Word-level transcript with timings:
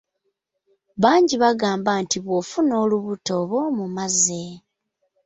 Bangi 1.01 1.35
bagamba 1.43 1.91
nti 2.03 2.17
bw’ofuna 2.23 2.73
olubuto 2.83 3.31
oba 3.41 3.55
omumaze. 3.69 4.43